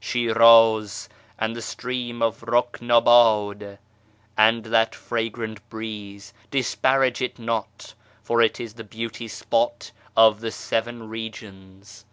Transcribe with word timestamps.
Shiraz, 0.00 1.08
and 1.38 1.54
the 1.54 1.62
stream 1.62 2.20
of 2.20 2.40
Ruknabad, 2.40 3.78
and 4.36 4.64
that 4.64 4.96
fragrant 4.96 5.70
breeze— 5.70 6.32
Disparage 6.50 7.22
it 7.22 7.38
not, 7.38 7.94
for 8.20 8.42
it 8.42 8.58
is 8.58 8.74
the 8.74 8.82
beauty 8.82 9.28
spot 9.28 9.92
of 10.16 10.40
the 10.40 10.50
seven 10.50 11.08
regions 11.08 12.04